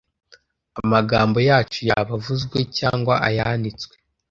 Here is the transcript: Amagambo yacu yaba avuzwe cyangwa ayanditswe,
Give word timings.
Amagambo 0.81 1.37
yacu 1.49 1.79
yaba 1.89 2.11
avuzwe 2.17 2.57
cyangwa 2.77 3.13
ayanditswe, 3.27 3.93